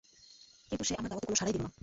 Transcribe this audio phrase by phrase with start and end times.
[0.69, 1.71] কিন্তু সে আমার দাওয়াতে কোন সাড়াই দিল না।